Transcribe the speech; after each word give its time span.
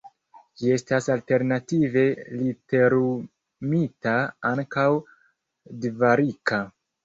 Ĝi 0.61 0.69
estas 0.75 1.07
alternative 1.15 2.05
literumita 2.39 4.17
ankaŭ 4.53 4.89
Dvarika. 5.87 6.65